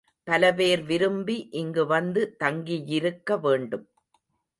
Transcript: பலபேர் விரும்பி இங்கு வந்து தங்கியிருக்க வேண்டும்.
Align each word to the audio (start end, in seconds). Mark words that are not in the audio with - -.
பலபேர் 0.27 0.81
விரும்பி 0.83 1.35
இங்கு 1.51 1.83
வந்து 1.85 2.21
தங்கியிருக்க 2.39 3.37
வேண்டும். 3.37 3.85